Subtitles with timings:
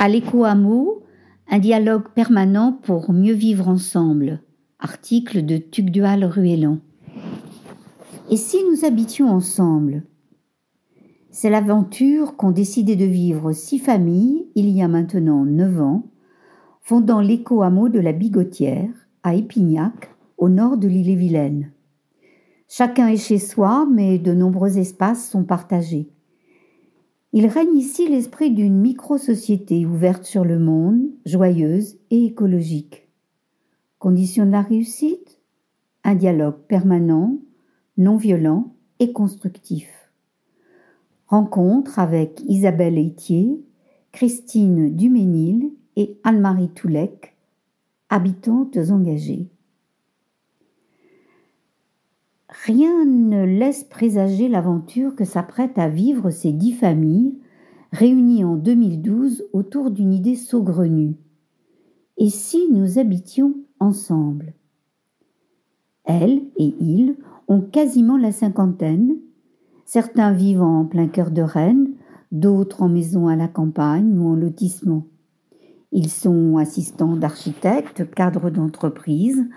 [0.00, 1.02] À l'éco-hameau,
[1.50, 4.42] un dialogue permanent pour mieux vivre ensemble.
[4.78, 6.78] Article de Tugdual Ruellan.
[8.30, 10.04] Et si nous habitions ensemble?
[11.32, 16.04] C'est l'aventure qu'ont décidé de vivre six familles il y a maintenant neuf ans,
[16.80, 18.90] fondant l'éco-hameau de la Bigotière,
[19.24, 21.72] à Épignac, au nord de l'île-et-Vilaine.
[22.68, 26.08] Chacun est chez soi, mais de nombreux espaces sont partagés.
[27.34, 33.06] Il règne ici l'esprit d'une micro-société ouverte sur le monde, joyeuse et écologique.
[33.98, 35.38] Condition de la réussite?
[36.04, 37.36] Un dialogue permanent,
[37.98, 40.10] non violent et constructif.
[41.26, 43.60] Rencontre avec Isabelle Etier,
[44.12, 47.36] Christine Duménil et Anne-Marie Toulec,
[48.08, 49.50] habitantes engagées.
[52.64, 57.38] Rien ne laisse présager l'aventure que s'apprêtent à vivre ces dix familles,
[57.92, 61.16] réunies en 2012 autour d'une idée saugrenue.
[62.16, 64.54] Et si nous habitions ensemble?
[66.04, 67.16] Elles et ils
[67.46, 69.16] ont quasiment la cinquantaine,
[69.84, 71.92] certains vivant en plein cœur de Rennes,
[72.32, 75.06] d'autres en maison à la campagne ou en lotissement.
[75.92, 79.48] Ils sont assistants d'architectes, cadres d'entreprise,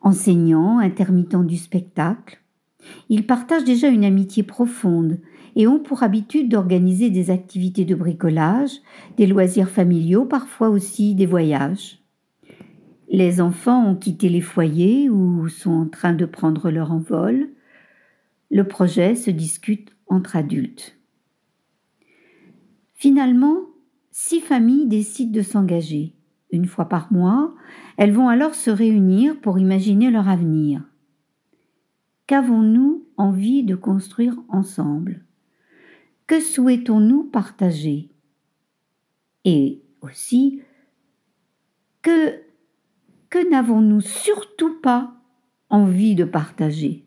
[0.00, 2.42] enseignants, intermittents du spectacle.
[3.08, 5.18] Ils partagent déjà une amitié profonde
[5.56, 8.72] et ont pour habitude d'organiser des activités de bricolage,
[9.16, 11.98] des loisirs familiaux, parfois aussi des voyages.
[13.08, 17.48] Les enfants ont quitté les foyers ou sont en train de prendre leur envol.
[18.50, 20.98] Le projet se discute entre adultes.
[22.94, 23.60] Finalement,
[24.10, 26.14] six familles décident de s'engager.
[26.50, 27.54] Une fois par mois,
[27.96, 30.82] elles vont alors se réunir pour imaginer leur avenir.
[32.26, 35.24] Qu'avons-nous envie de construire ensemble?
[36.26, 38.10] Que souhaitons-nous partager?
[39.44, 40.62] Et aussi,
[42.02, 42.40] que,
[43.30, 45.14] que n'avons-nous surtout pas
[45.70, 47.04] envie de partager?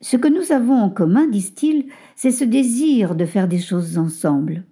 [0.00, 4.64] Ce que nous avons en commun, disent-ils, c'est ce désir de faire des choses ensemble.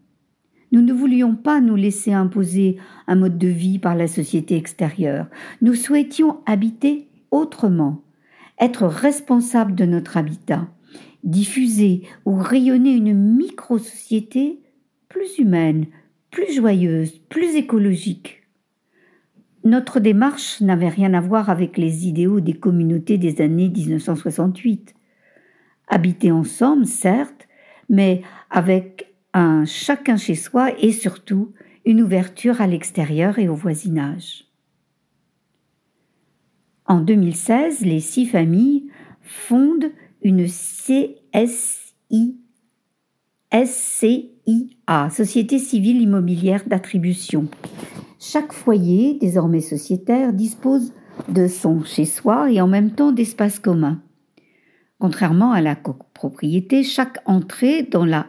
[0.71, 5.27] Nous ne voulions pas nous laisser imposer un mode de vie par la société extérieure.
[5.62, 8.03] Nous souhaitions habiter autrement,
[8.61, 10.69] être responsables de notre habitat,
[11.25, 14.61] diffuser ou rayonner une micro-société
[15.09, 15.87] plus humaine,
[16.31, 18.43] plus joyeuse, plus écologique.
[19.65, 24.95] Notre démarche n'avait rien à voir avec les idéaux des communautés des années 1968.
[25.89, 27.49] Habiter ensemble, certes,
[27.89, 29.07] mais avec
[29.38, 31.53] un chacun chez soi et surtout
[31.84, 34.44] une ouverture à l'extérieur et au voisinage.
[36.87, 38.91] En 2016, les six familles
[39.22, 42.37] fondent une CSI,
[43.53, 47.49] SCIA, Société civile immobilière d'attribution.
[48.19, 50.93] Chaque foyer, désormais sociétaire, dispose
[51.28, 54.03] de son chez-soi et en même temps d'espaces communs.
[54.99, 58.26] Contrairement à la copropriété, chaque entrée dans la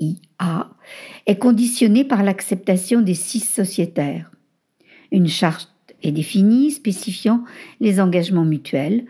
[0.00, 0.70] SCIA
[1.26, 4.30] est conditionnée par l'acceptation des six sociétaires.
[5.12, 7.44] Une charte est définie spécifiant
[7.80, 9.04] les engagements mutuels.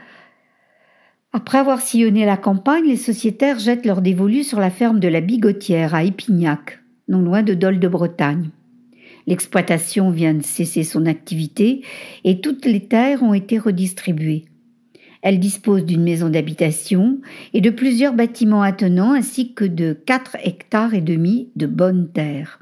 [1.32, 5.20] Après avoir sillonné la campagne, les sociétaires jettent leur dévolu sur la ferme de la
[5.20, 8.50] Bigotière à Épignac, non loin de Dole de Bretagne.
[9.26, 11.84] L'exploitation vient de cesser son activité
[12.24, 14.46] et toutes les terres ont été redistribuées.
[15.22, 17.20] Elle dispose d'une maison d'habitation
[17.52, 22.60] et de plusieurs bâtiments attenants ainsi que de 4 hectares et demi de bonnes terres.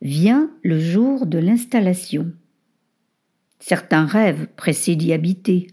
[0.00, 2.32] Vient le jour de l'installation.
[3.58, 5.66] Certains rêvent pressés d'y habiter.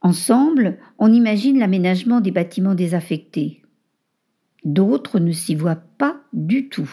[0.00, 3.62] Ensemble, on imagine l'aménagement des bâtiments désaffectés.
[4.64, 6.90] D'autres ne s'y voient pas du tout.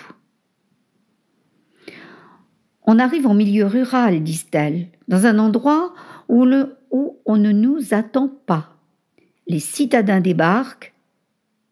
[2.86, 5.94] On arrive en milieu rural, disent-elles, dans un endroit
[6.30, 8.78] où, on ne nous attend pas.
[9.48, 10.94] Les citadins débarquent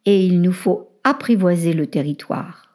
[0.06, 2.74] et il nous faut apprivoiser le territoire.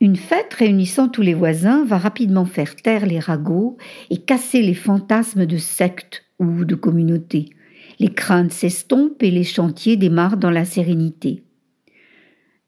[0.00, 3.78] Une fête réunissant tous les voisins va rapidement faire taire les ragots
[4.10, 7.50] et casser les fantasmes de sectes ou de communautés.
[7.98, 11.44] Les craintes s'estompent et les chantiers démarrent dans la sérénité.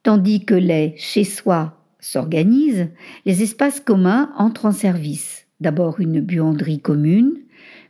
[0.03, 2.89] Tandis que les chez-soi s'organisent,
[3.27, 7.35] les espaces communs entrent en service d'abord une buanderie commune,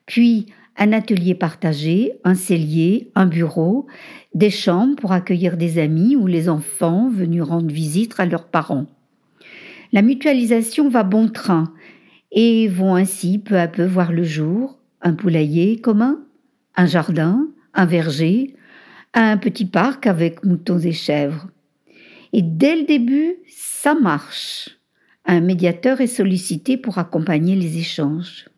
[0.06, 3.86] puis un atelier partagé, un cellier, un bureau,
[4.34, 8.86] des chambres pour accueillir des amis ou les enfants venus rendre visite à leurs parents.
[9.92, 11.72] La mutualisation va bon train
[12.30, 16.20] et vont ainsi peu à peu voir le jour un poulailler commun,
[16.76, 18.54] un jardin, un verger,
[19.14, 21.48] un petit parc avec moutons et chèvres.
[22.32, 24.77] Et dès le début, ça marche.
[25.30, 28.48] Un médiateur est sollicité pour accompagner les échanges.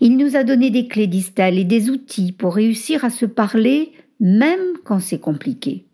[0.00, 3.92] Il nous a donné des clés distal et des outils pour réussir à se parler
[4.20, 5.84] même quand c'est compliqué.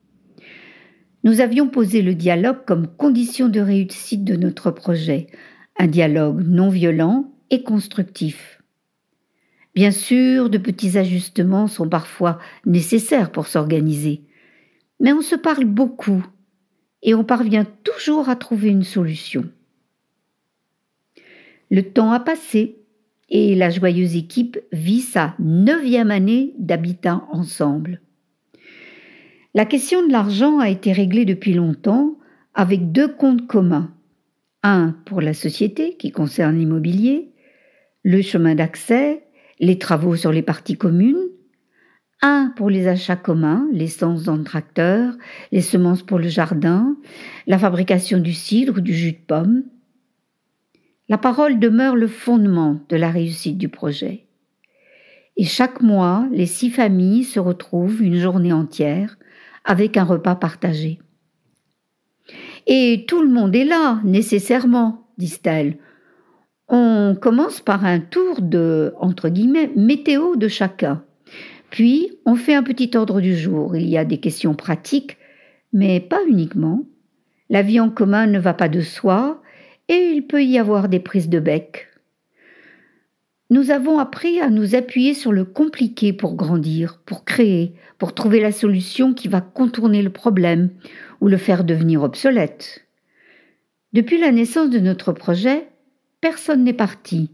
[1.25, 5.27] Nous avions posé le dialogue comme condition de réussite de notre projet,
[5.77, 8.63] un dialogue non violent et constructif.
[9.75, 14.23] Bien sûr, de petits ajustements sont parfois nécessaires pour s'organiser,
[15.01, 16.25] mais on se parle beaucoup
[17.03, 19.45] et on parvient toujours à trouver une solution.
[21.71, 22.79] Le temps a passé
[23.29, 28.01] et la joyeuse équipe vit sa neuvième année d'habitat ensemble.
[29.55, 32.19] La question de l'argent a été réglée depuis longtemps
[32.55, 33.93] avec deux comptes communs.
[34.63, 37.33] Un pour la société qui concerne l'immobilier,
[38.03, 39.25] le chemin d'accès,
[39.59, 41.23] les travaux sur les parties communes,
[42.23, 45.15] un pour les achats communs, l'essence dans le tracteur,
[45.53, 46.97] les semences pour le jardin,
[47.47, 49.65] la fabrication du cidre ou du jus de pomme.
[51.09, 54.27] La parole demeure le fondement de la réussite du projet.
[55.37, 59.19] Et chaque mois, les six familles se retrouvent une journée entière
[59.65, 60.99] avec un repas partagé.
[62.67, 65.79] Et tout le monde est là, nécessairement, disent-elles.
[66.69, 68.93] On commence par un tour de,
[69.77, 71.05] météo de chacun.
[71.71, 73.77] Puis, on fait un petit ordre du jour.
[73.77, 75.19] Il y a des questions pratiques,
[75.73, 76.85] mais pas uniquement.
[77.51, 79.43] La vie en commun ne va pas de soi,
[79.89, 81.89] et il peut y avoir des prises de bec.
[83.49, 88.41] Nous avons appris à nous appuyer sur le compliqué pour grandir, pour créer, pour trouver
[88.41, 90.71] la solution qui va contourner le problème
[91.21, 92.85] ou le faire devenir obsolète.
[93.93, 95.69] Depuis la naissance de notre projet,
[96.21, 97.31] personne n'est parti.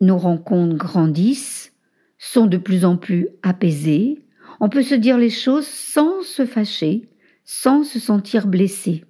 [0.00, 1.72] Nos rencontres grandissent,
[2.18, 4.22] sont de plus en plus apaisées,
[4.60, 7.08] on peut se dire les choses sans se fâcher,
[7.44, 9.04] sans se sentir blessé.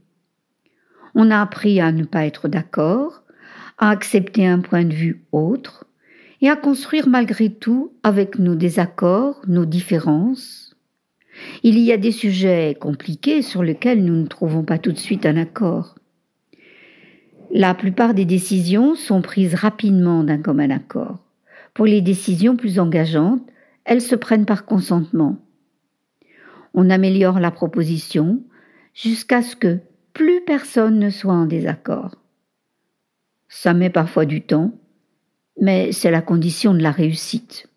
[1.14, 3.22] On a appris à ne pas être d'accord,
[3.78, 5.86] à accepter un point de vue autre,
[6.40, 10.76] et à construire malgré tout avec nos désaccords, nos différences.
[11.62, 15.26] Il y a des sujets compliqués sur lesquels nous ne trouvons pas tout de suite
[15.26, 15.94] un accord.
[17.50, 21.23] La plupart des décisions sont prises rapidement d'un commun accord.
[21.74, 23.42] Pour les décisions plus engageantes,
[23.84, 25.36] elles se prennent par consentement.
[26.72, 28.42] On améliore la proposition
[28.94, 29.80] jusqu'à ce que
[30.12, 32.14] plus personne ne soit en désaccord.
[33.48, 34.72] Ça met parfois du temps,
[35.60, 37.68] mais c'est la condition de la réussite.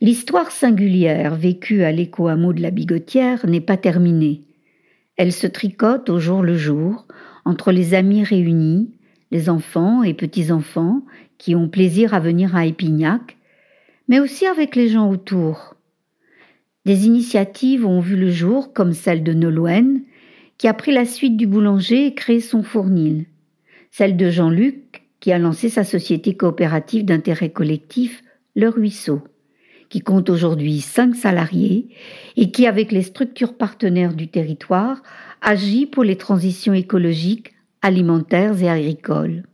[0.00, 4.40] L'histoire singulière vécue à l'écho-hameau de la Bigotière n'est pas terminée.
[5.16, 7.06] Elle se tricote au jour le jour
[7.44, 8.90] entre les amis réunis,
[9.30, 11.02] les enfants et petits-enfants
[11.38, 13.36] qui ont plaisir à venir à Épignac,
[14.08, 15.74] mais aussi avec les gens autour.
[16.84, 20.02] Des initiatives ont vu le jour, comme celle de Nolwenn,
[20.58, 23.26] qui a pris la suite du boulanger et créé son fournil
[23.90, 28.22] celle de Jean-Luc, qui a lancé sa société coopérative d'intérêt collectif,
[28.54, 29.20] Le Ruisseau,
[29.88, 31.88] qui compte aujourd'hui cinq salariés
[32.36, 35.02] et qui, avec les structures partenaires du territoire,
[35.42, 39.44] agit pour les transitions écologiques, alimentaires et agricoles.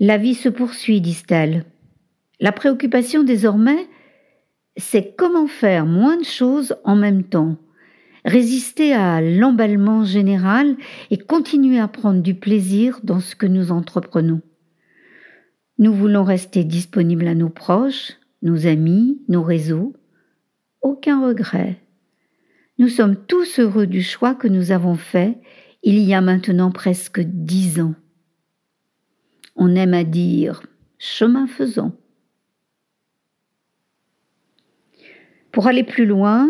[0.00, 1.64] La vie se poursuit, disent-elles.
[2.40, 3.86] La préoccupation désormais,
[4.76, 7.56] c'est comment faire moins de choses en même temps
[8.24, 10.76] résister à l'emballement général
[11.10, 14.40] et continuer à prendre du plaisir dans ce que nous entreprenons.
[15.78, 19.94] Nous voulons rester disponibles à nos proches, nos amis, nos réseaux.
[20.82, 21.80] Aucun regret.
[22.78, 25.38] Nous sommes tous heureux du choix que nous avons fait
[25.82, 27.94] il y a maintenant presque dix ans.
[29.56, 30.62] On aime à dire
[30.98, 31.92] chemin faisant.
[35.50, 36.48] Pour aller plus loin,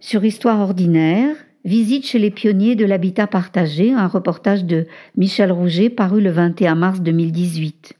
[0.00, 5.88] sur Histoire ordinaire, visite chez les pionniers de l'habitat partagé, un reportage de Michel Rouget
[5.88, 7.94] paru le 21 mars 2018.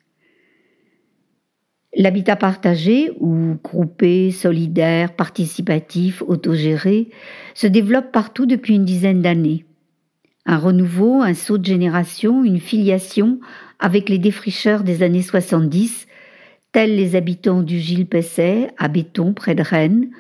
[1.97, 7.09] L'habitat partagé, ou groupé, solidaire, participatif, autogéré,
[7.55, 9.65] se développe partout depuis une dizaine d'années.
[10.49, 13.39] Un renouveau, un saut de génération, une filiation
[13.79, 16.09] avec les défricheurs des années 70,
[16.73, 20.11] tels les habitants du Gilles Pesset, à Béton, près de Rennes,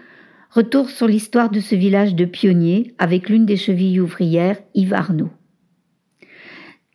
[0.51, 5.31] Retour sur l'histoire de ce village de pionniers avec l'une des chevilles ouvrières, Yves Arnaud.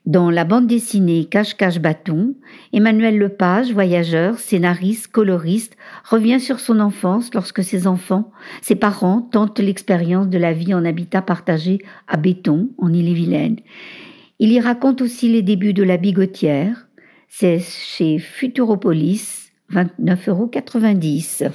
[0.05, 2.35] Dans la bande dessinée Cache-Cache Bâton,
[2.73, 8.29] Emmanuel Lepage, voyageur, scénariste, coloriste, revient sur son enfance lorsque ses enfants,
[8.61, 11.79] ses parents tentent l'expérience de la vie en habitat partagé
[12.09, 13.55] à Béton, en Ille-et-Vilaine.
[14.39, 16.89] Il y raconte aussi les débuts de la bigotière.
[17.29, 21.53] C'est chez Futuropolis, 29,90 euros.